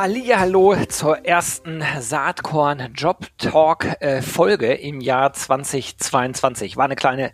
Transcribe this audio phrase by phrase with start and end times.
[0.00, 6.76] Hallo zur ersten Saatkorn Job Talk äh, Folge im Jahr 2022.
[6.76, 7.32] War eine kleine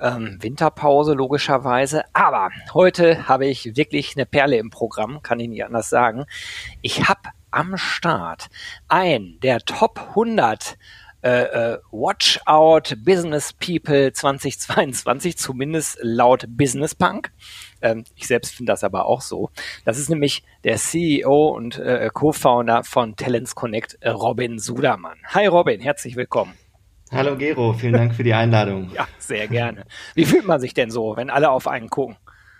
[0.00, 5.64] ähm, Winterpause logischerweise, aber heute habe ich wirklich eine Perle im Programm, kann ich nicht
[5.64, 6.26] anders sagen.
[6.80, 8.50] Ich habe am Start
[8.86, 10.78] ein der Top 100
[11.22, 17.32] äh, äh, Watch Out Business People 2022, zumindest laut Business Punk.
[17.82, 19.50] Ähm, ich selbst finde das aber auch so.
[19.84, 25.18] Das ist nämlich der CEO und äh, Co-Founder von Talents Connect, äh, Robin Sudermann.
[25.28, 26.52] Hi Robin, herzlich willkommen.
[27.12, 28.90] Hallo Gero, vielen Dank für die Einladung.
[28.94, 29.84] ja, sehr gerne.
[30.14, 32.16] Wie fühlt man sich denn so, wenn alle auf einen gucken?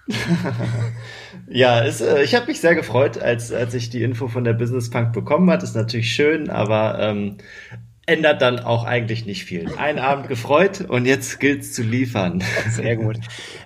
[1.48, 4.52] ja, es, äh, ich habe mich sehr gefreut, als, als ich die Info von der
[4.52, 5.64] Business Punk bekommen hat.
[5.64, 7.38] Ist natürlich schön, aber ähm,
[8.06, 9.72] ändert dann auch eigentlich nicht viel.
[9.76, 12.42] Ein Abend gefreut und jetzt gilt's zu liefern.
[12.70, 13.18] Sehr gut.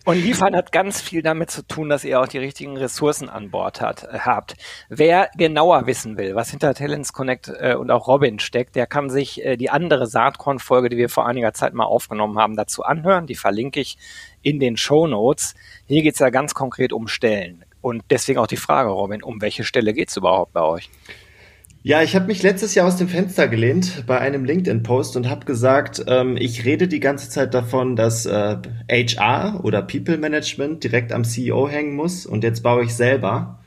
[0.07, 3.51] Und liefern hat ganz viel damit zu tun, dass ihr auch die richtigen Ressourcen an
[3.51, 4.57] Bord hat, äh, habt.
[4.89, 9.11] Wer genauer wissen will, was hinter Talents Connect äh, und auch Robin steckt, der kann
[9.11, 13.27] sich äh, die andere Saatkorn-Folge, die wir vor einiger Zeit mal aufgenommen haben, dazu anhören.
[13.27, 13.99] Die verlinke ich
[14.41, 15.55] in den Show Notes.
[15.87, 17.65] Hier geht's ja ganz konkret um Stellen.
[17.83, 20.91] Und deswegen auch die Frage, Robin, um welche Stelle geht's überhaupt bei euch?
[21.83, 25.47] Ja, ich habe mich letztes Jahr aus dem Fenster gelehnt bei einem LinkedIn-Post und habe
[25.47, 28.57] gesagt, ähm, ich rede die ganze Zeit davon, dass äh,
[28.91, 33.61] HR oder People Management direkt am CEO hängen muss und jetzt baue ich selber.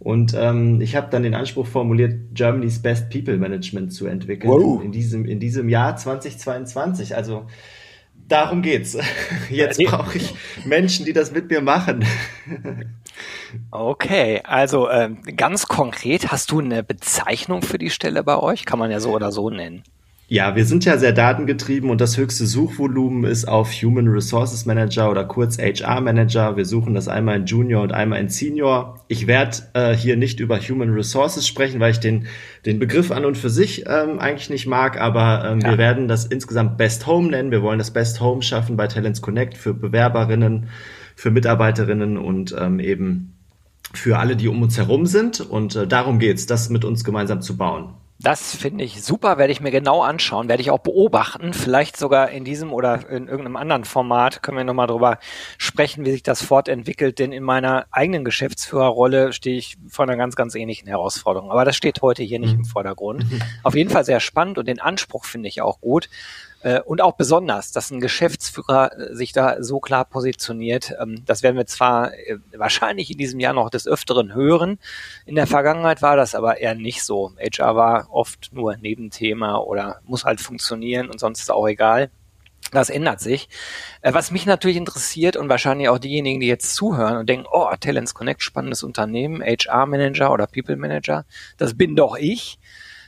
[0.00, 4.82] Und ähm, ich habe dann den Anspruch formuliert, Germany's Best People Management zu entwickeln wow.
[4.82, 7.14] in, diesem, in diesem Jahr 2022.
[7.14, 7.46] Also
[8.26, 8.98] darum geht's.
[9.50, 12.04] Jetzt brauche ich Menschen, die das mit mir machen.
[13.70, 18.64] Okay, also ähm, ganz konkret, hast du eine Bezeichnung für die Stelle bei euch?
[18.64, 19.82] Kann man ja so oder so nennen.
[20.32, 25.10] Ja, wir sind ja sehr datengetrieben und das höchste Suchvolumen ist auf Human Resources Manager
[25.10, 26.56] oder kurz HR Manager.
[26.56, 29.04] Wir suchen das einmal in Junior und einmal in Senior.
[29.08, 32.28] Ich werde äh, hier nicht über Human Resources sprechen, weil ich den,
[32.64, 35.70] den Begriff an und für sich ähm, eigentlich nicht mag, aber ähm, ja.
[35.70, 37.50] wir werden das insgesamt Best Home nennen.
[37.50, 40.68] Wir wollen das Best Home schaffen bei Talents Connect für Bewerberinnen,
[41.16, 43.39] für Mitarbeiterinnen und ähm, eben
[43.92, 45.40] für alle, die um uns herum sind.
[45.40, 47.94] Und äh, darum geht's, das mit uns gemeinsam zu bauen.
[48.22, 52.28] Das finde ich super, werde ich mir genau anschauen, werde ich auch beobachten, vielleicht sogar
[52.28, 55.18] in diesem oder in irgendeinem anderen Format können wir nochmal drüber
[55.56, 60.36] sprechen, wie sich das fortentwickelt, denn in meiner eigenen Geschäftsführerrolle stehe ich vor einer ganz,
[60.36, 61.50] ganz ähnlichen Herausforderung.
[61.50, 62.64] Aber das steht heute hier nicht im mhm.
[62.66, 63.24] Vordergrund.
[63.62, 66.10] Auf jeden Fall sehr spannend und den Anspruch finde ich auch gut.
[66.62, 70.92] Äh, und auch besonders, dass ein Geschäftsführer äh, sich da so klar positioniert.
[71.00, 74.78] Ähm, das werden wir zwar äh, wahrscheinlich in diesem Jahr noch des Öfteren hören.
[75.24, 77.32] In der Vergangenheit war das aber eher nicht so.
[77.38, 82.10] HR war oft nur Nebenthema oder muss halt funktionieren und sonst ist auch egal.
[82.72, 83.48] Das ändert sich.
[84.02, 88.14] Was mich natürlich interessiert und wahrscheinlich auch diejenigen, die jetzt zuhören und denken, oh, Talents
[88.14, 91.24] Connect, spannendes Unternehmen, HR Manager oder People Manager,
[91.56, 92.60] das bin doch ich.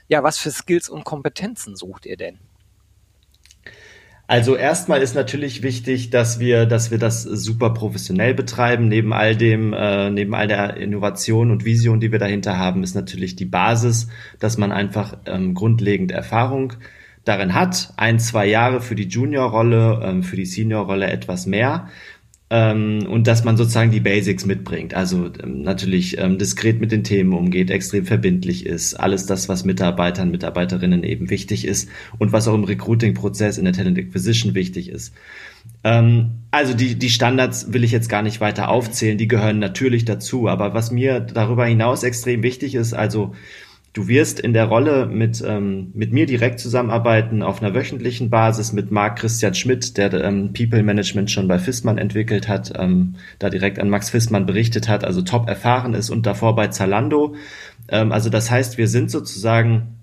[0.09, 2.41] Ja, was für Skills und Kompetenzen sucht ihr denn?
[4.27, 8.89] Also erstmal ist natürlich wichtig, dass wir, dass wir das super professionell betreiben.
[8.89, 12.95] Neben all dem, äh, neben all der Innovation und Vision, die wir dahinter haben, ist
[12.95, 16.75] natürlich die Basis, dass man einfach ähm, grundlegend Erfahrung
[17.25, 17.93] darin hat.
[17.97, 21.89] Ein, zwei Jahre für die Junior-Rolle, ähm, für die Senior-Rolle etwas mehr
[22.53, 24.93] ähm, und dass man sozusagen die Basics mitbringt.
[24.93, 29.65] Also ähm, natürlich ähm, diskret mit den Themen umgeht, extrem verbindlich ist, alles das, was
[29.65, 34.91] Mitarbeitern, Mitarbeiterinnen eben wichtig ist und was auch im Recruiting-Prozess in der Talent Acquisition wichtig
[34.91, 35.15] ist.
[35.83, 40.05] Ähm, also die, die Standards will ich jetzt gar nicht weiter aufzählen, die gehören natürlich
[40.05, 43.35] dazu, aber was mir darüber hinaus extrem wichtig ist, also
[43.93, 48.73] Du wirst in der Rolle mit, ähm, mit mir direkt zusammenarbeiten auf einer wöchentlichen Basis
[48.73, 53.51] mit Marc Christian Schmidt, der ähm, People Management schon bei Fissmann entwickelt hat, ähm, da
[53.51, 57.35] direkt an Max Fissmann berichtet hat, also top erfahren ist und davor bei Zalando.
[57.89, 59.99] Ähm, also das heißt, wir sind sozusagen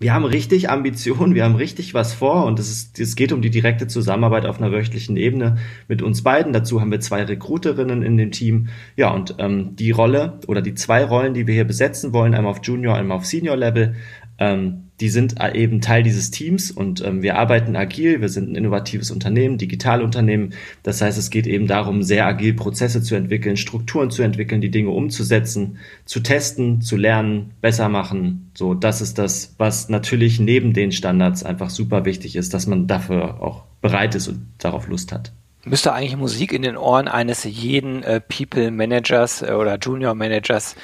[0.00, 3.42] wir haben richtig Ambitionen, wir haben richtig was vor und es, ist, es geht um
[3.42, 5.58] die direkte Zusammenarbeit auf einer wöchentlichen Ebene
[5.88, 6.54] mit uns beiden.
[6.54, 8.68] Dazu haben wir zwei Recruiterinnen in dem Team.
[8.96, 12.52] Ja, und ähm, die Rolle oder die zwei Rollen, die wir hier besetzen wollen, einmal
[12.52, 13.94] auf Junior, einmal auf Senior Level,
[14.38, 18.54] ähm, die sind eben Teil dieses Teams und ähm, wir arbeiten agil, wir sind ein
[18.54, 20.54] innovatives Unternehmen, Digitalunternehmen.
[20.82, 24.70] Das heißt, es geht eben darum, sehr agil Prozesse zu entwickeln, Strukturen zu entwickeln, die
[24.70, 28.50] Dinge umzusetzen, zu testen, zu lernen, besser machen.
[28.54, 32.86] So, das ist das, was natürlich neben den Standards einfach super wichtig ist, dass man
[32.86, 35.32] dafür auch bereit ist und darauf Lust hat.
[35.64, 40.74] Müsste eigentlich Musik in den Ohren eines jeden äh, People Managers äh, oder Junior Managers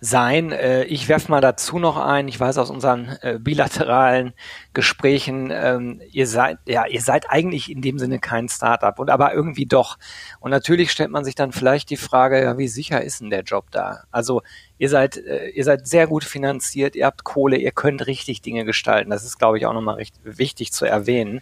[0.00, 0.52] sein.
[0.52, 4.32] Äh, ich werfe mal dazu noch ein, ich weiß aus unseren äh, bilateralen
[4.72, 9.34] Gesprächen, ähm, ihr seid, ja, ihr seid eigentlich in dem Sinne kein Startup und aber
[9.34, 9.98] irgendwie doch.
[10.40, 13.42] Und natürlich stellt man sich dann vielleicht die Frage, ja, wie sicher ist denn der
[13.42, 14.04] Job da?
[14.10, 14.42] Also
[14.78, 18.64] ihr seid, äh, ihr seid sehr gut finanziert, ihr habt Kohle, ihr könnt richtig Dinge
[18.64, 19.10] gestalten.
[19.10, 21.40] Das ist, glaube ich, auch nochmal wichtig zu erwähnen.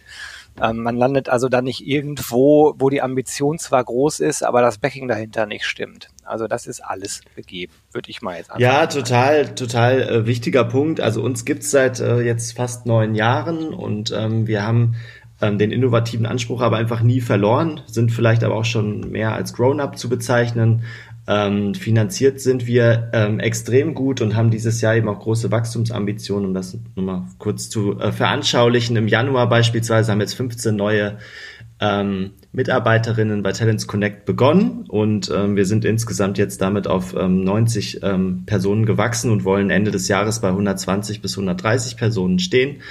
[0.61, 4.77] Ähm, man landet also dann nicht irgendwo, wo die Ambition zwar groß ist, aber das
[4.77, 6.09] Backing dahinter nicht stimmt.
[6.23, 8.63] Also das ist alles begeben, würde ich mal jetzt anfangen.
[8.63, 11.01] Ja, total, total äh, wichtiger Punkt.
[11.01, 14.95] Also uns gibt's seit äh, jetzt fast neun Jahren und ähm, wir haben
[15.41, 19.53] ähm, den innovativen Anspruch aber einfach nie verloren, sind vielleicht aber auch schon mehr als
[19.53, 20.83] Grown-up zu bezeichnen,
[21.25, 26.47] ähm, finanziert sind wir ähm, extrem gut und haben dieses Jahr eben auch große Wachstumsambitionen,
[26.47, 28.97] um das nochmal kurz zu äh, veranschaulichen.
[28.97, 31.17] Im Januar beispielsweise haben jetzt 15 neue
[31.79, 37.43] ähm, Mitarbeiterinnen bei Talents Connect begonnen und ähm, wir sind insgesamt jetzt damit auf ähm,
[37.43, 42.81] 90 ähm, Personen gewachsen und wollen Ende des Jahres bei 120 bis 130 Personen stehen.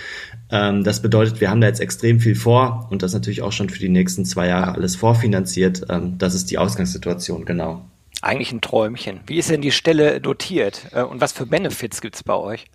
[0.51, 3.69] Ähm, das bedeutet, wir haben da jetzt extrem viel vor und das natürlich auch schon
[3.69, 5.87] für die nächsten zwei Jahre alles vorfinanziert.
[5.89, 7.92] Ähm, das ist die Ausgangssituation, genau.
[8.23, 9.21] Eigentlich ein Träumchen.
[9.27, 12.67] Wie ist denn die Stelle dotiert äh, und was für Benefits gibt es bei euch?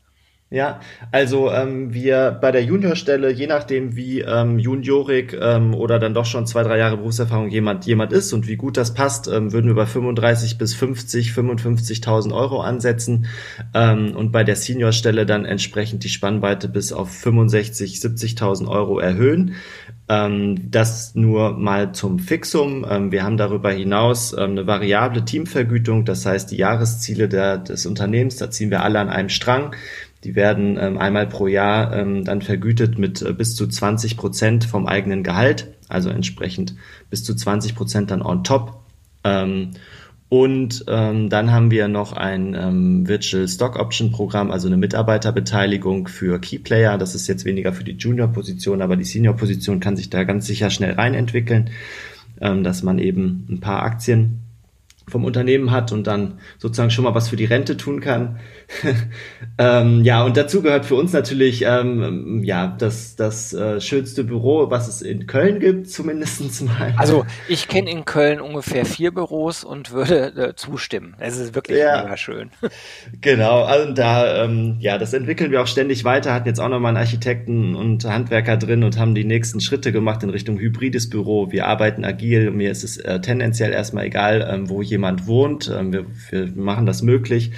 [0.49, 0.79] Ja,
[1.11, 6.25] also ähm, wir bei der Juniorstelle, je nachdem wie ähm, juniorig ähm, oder dann doch
[6.25, 9.67] schon zwei, drei Jahre Berufserfahrung jemand jemand ist und wie gut das passt, ähm, würden
[9.67, 13.27] wir bei 35 bis 50, 55.000 Euro ansetzen
[13.73, 19.55] ähm, und bei der Seniorstelle dann entsprechend die Spannweite bis auf 65, 70.000 Euro erhöhen.
[20.07, 22.85] Ähm, das nur mal zum Fixum.
[22.89, 27.85] Ähm, wir haben darüber hinaus ähm, eine variable Teamvergütung, das heißt die Jahresziele der, des
[27.85, 29.75] Unternehmens, da ziehen wir alle an einem Strang.
[30.23, 34.65] Die werden ähm, einmal pro Jahr ähm, dann vergütet mit äh, bis zu 20 Prozent
[34.65, 36.75] vom eigenen Gehalt, also entsprechend
[37.09, 38.79] bis zu 20 Prozent dann on top.
[39.23, 39.71] Ähm,
[40.29, 46.09] und ähm, dann haben wir noch ein ähm, Virtual Stock Option Programm, also eine Mitarbeiterbeteiligung
[46.09, 46.97] für Key Player.
[46.97, 50.69] Das ist jetzt weniger für die Junior-Position, aber die Senior-Position kann sich da ganz sicher
[50.69, 51.69] schnell reinentwickeln,
[52.41, 54.39] ähm, dass man eben ein paar Aktien
[55.09, 58.39] vom Unternehmen hat und dann sozusagen schon mal was für die Rente tun kann.
[59.57, 64.69] ähm, ja, und dazu gehört für uns natürlich ähm, ja das, das äh, schönste Büro,
[64.69, 66.93] was es in Köln gibt, zumindestens mal.
[66.97, 71.15] Also ich kenne in Köln ungefähr vier Büros und würde äh, zustimmen.
[71.19, 72.03] Es ist wirklich ja.
[72.03, 72.49] mega schön.
[73.21, 76.89] genau, also da, ähm, ja, das entwickeln wir auch ständig weiter, hatten jetzt auch nochmal
[76.89, 81.49] einen Architekten und Handwerker drin und haben die nächsten Schritte gemacht in Richtung hybrides Büro.
[81.49, 85.71] Wir arbeiten agil, mir ist es äh, tendenziell erstmal egal, ähm, wo jemand wohnt.
[85.73, 87.51] Ähm, wir, wir machen das möglich.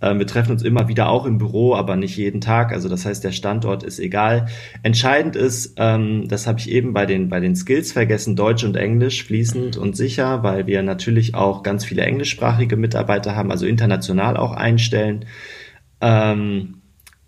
[0.00, 2.72] Ähm, wir treffen uns immer wieder auch im Büro, aber nicht jeden Tag.
[2.72, 4.46] Also das heißt, der Standort ist egal.
[4.82, 8.76] Entscheidend ist, ähm, das habe ich eben bei den, bei den Skills vergessen, Deutsch und
[8.76, 14.36] Englisch fließend und sicher, weil wir natürlich auch ganz viele englischsprachige Mitarbeiter haben, also international
[14.36, 15.24] auch einstellen.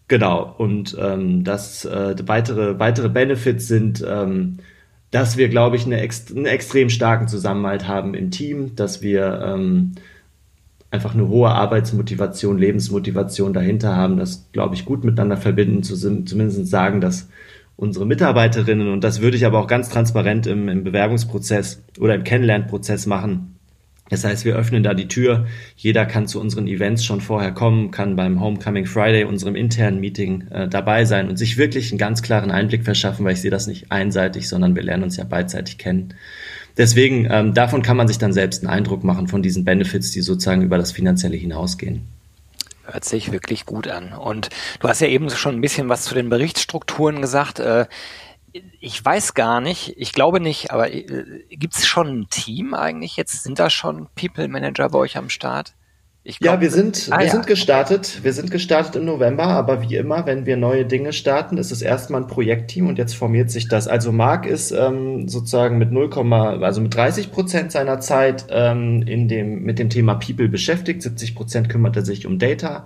[0.08, 4.58] Genau, und ähm, das äh, weitere, weitere Benefits sind, ähm,
[5.10, 9.92] dass wir, glaube ich, eine, einen extrem starken Zusammenhalt haben im Team, dass wir ähm,
[10.90, 16.66] einfach eine hohe Arbeitsmotivation, Lebensmotivation dahinter haben, das, glaube ich, gut miteinander verbinden, zu, zumindest
[16.66, 17.28] sagen, dass
[17.76, 22.24] unsere Mitarbeiterinnen, und das würde ich aber auch ganz transparent im, im Bewerbungsprozess oder im
[22.24, 23.57] Kennenlernprozess machen,
[24.10, 25.46] das heißt, wir öffnen da die Tür.
[25.76, 30.48] Jeder kann zu unseren Events schon vorher kommen, kann beim Homecoming Friday, unserem internen Meeting,
[30.50, 33.66] äh, dabei sein und sich wirklich einen ganz klaren Einblick verschaffen, weil ich sehe das
[33.66, 36.14] nicht einseitig, sondern wir lernen uns ja beidseitig kennen.
[36.76, 40.20] Deswegen, ähm, davon kann man sich dann selbst einen Eindruck machen von diesen Benefits, die
[40.20, 42.02] sozusagen über das Finanzielle hinausgehen.
[42.84, 44.12] Hört sich wirklich gut an.
[44.12, 44.48] Und
[44.80, 47.58] du hast ja eben schon ein bisschen was zu den Berichtsstrukturen gesagt.
[47.58, 47.86] Äh,
[48.80, 51.04] ich weiß gar nicht, ich glaube nicht, aber äh,
[51.50, 53.42] gibt es schon ein Team eigentlich jetzt?
[53.42, 55.74] Sind da schon People Manager bei euch am Start?
[56.24, 57.32] Glaub, ja, wir sind, ah, wir ja.
[57.32, 58.20] sind gestartet.
[58.22, 61.80] Wir sind gestartet im November, aber wie immer, wenn wir neue Dinge starten, ist es
[61.80, 63.88] erstmal ein Projektteam und jetzt formiert sich das.
[63.88, 66.10] Also Marc ist ähm, sozusagen mit 0,
[66.62, 71.00] also mit 30 Prozent seiner Zeit ähm, in dem, mit dem Thema People beschäftigt.
[71.00, 72.84] 70 Prozent kümmert er sich um Data.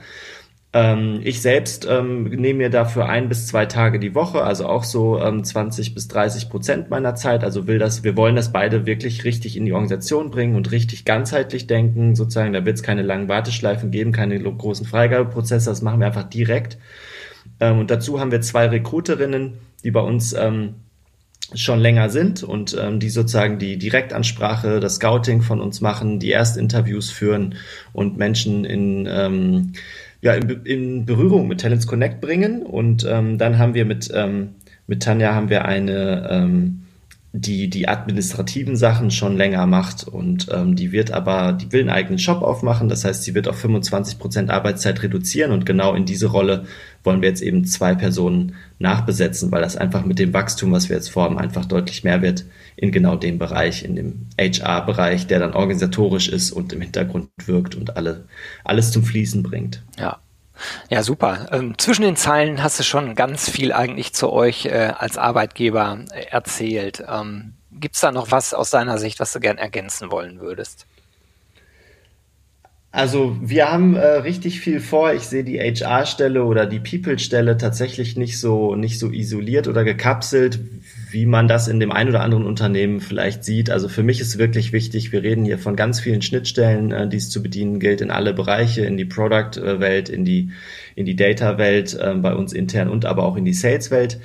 [0.75, 4.85] Ähm, ich selbst ähm, nehme mir dafür ein bis zwei Tage die Woche, also auch
[4.85, 7.45] so ähm, 20 bis 30 Prozent meiner Zeit.
[7.45, 11.05] Also will das, wir wollen das beide wirklich richtig in die Organisation bringen und richtig
[11.05, 12.15] ganzheitlich denken.
[12.15, 15.69] Sozusagen, da wird es keine langen Warteschleifen geben, keine großen Freigabeprozesse.
[15.69, 16.79] Das machen wir einfach direkt.
[17.61, 20.77] Ähm, und dazu haben wir zwei Recruiterinnen, die bei uns ähm,
[21.55, 26.31] schon länger sind und ähm, die sozusagen die Direktansprache, das Scouting von uns machen, die
[26.31, 27.57] Erstinterviews führen
[27.93, 29.73] und Menschen in ähm,
[30.23, 32.63] ja, in, in Berührung mit Talents Connect bringen.
[32.63, 34.51] Und ähm, dann haben wir mit, ähm,
[34.87, 36.82] mit Tanja haben wir eine, ähm,
[37.35, 41.89] die die administrativen Sachen schon länger macht und ähm, die wird aber, die will einen
[41.89, 42.91] eigenen Shop aufmachen.
[42.91, 46.67] Das heißt, sie wird auf 25 Prozent Arbeitszeit reduzieren und genau in diese Rolle
[47.05, 50.97] wollen wir jetzt eben zwei Personen nachbesetzen, weil das einfach mit dem Wachstum, was wir
[50.97, 52.45] jetzt vorhaben, einfach deutlich mehr wird
[52.77, 57.75] in genau dem Bereich, in dem HR-Bereich, der dann organisatorisch ist und im Hintergrund wirkt
[57.75, 58.25] und alle,
[58.63, 59.83] alles zum Fließen bringt.
[59.99, 60.19] Ja,
[60.89, 61.49] ja, super.
[61.53, 65.99] Ähm, zwischen den Zeilen hast du schon ganz viel eigentlich zu euch äh, als Arbeitgeber
[66.13, 67.05] äh, erzählt.
[67.09, 70.87] Ähm, Gibt es da noch was aus deiner Sicht, was du gern ergänzen wollen würdest?
[72.93, 75.15] Also wir haben äh, richtig viel vor.
[75.15, 80.61] Ich sehe die HR-Stelle oder die People-Stelle tatsächlich nicht so nicht so isoliert oder gekapselt,
[81.13, 83.71] wie man das in dem ein oder anderen Unternehmen vielleicht sieht.
[83.71, 87.19] Also für mich ist wirklich wichtig, wir reden hier von ganz vielen Schnittstellen, äh, die
[87.19, 90.51] es zu bedienen gilt in alle Bereiche, in die Product-Welt, in die
[90.95, 94.19] in die Data-Welt, äh, bei uns intern und aber auch in die Sales-Welt.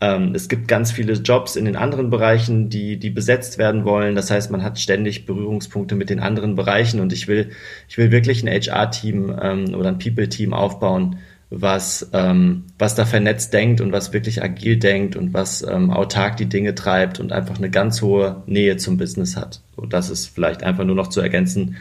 [0.00, 4.14] Ähm, es gibt ganz viele Jobs in den anderen Bereichen, die, die besetzt werden wollen.
[4.14, 7.50] Das heißt, man hat ständig Berührungspunkte mit den anderen Bereichen und ich will,
[7.88, 11.18] ich will wirklich ein HR-Team ähm, oder ein People-Team aufbauen,
[11.60, 16.36] was, ähm, was da vernetzt denkt und was wirklich agil denkt und was ähm, autark
[16.36, 19.62] die Dinge treibt und einfach eine ganz hohe Nähe zum Business hat.
[19.76, 21.76] Und das ist vielleicht einfach nur noch zu ergänzen.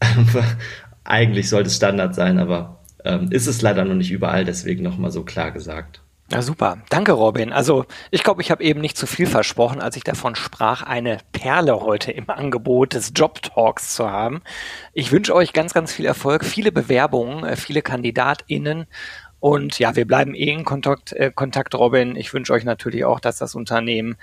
[1.04, 5.10] Eigentlich sollte es Standard sein, aber ähm, ist es leider noch nicht überall, deswegen nochmal
[5.10, 6.00] so klar gesagt.
[6.30, 6.78] Ja, super.
[6.88, 7.52] Danke, Robin.
[7.52, 11.18] Also ich glaube, ich habe eben nicht zu viel versprochen, als ich davon sprach, eine
[11.30, 14.42] Perle heute im Angebot des Job Talks zu haben.
[14.92, 18.86] Ich wünsche euch ganz, ganz viel Erfolg, viele Bewerbungen, äh, viele KandidatInnen.
[19.38, 22.16] Und ja, wir bleiben eh in Kontakt, äh, Kontakt Robin.
[22.16, 24.16] Ich wünsche euch natürlich auch, dass das Unternehmen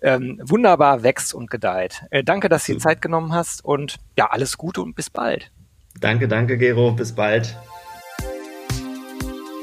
[0.00, 2.02] ähm, wunderbar wächst und gedeiht.
[2.10, 5.50] Äh, danke, dass du die Zeit genommen hast und ja, alles Gute und bis bald.
[6.00, 6.92] Danke, danke, Gero.
[6.92, 7.54] Bis bald.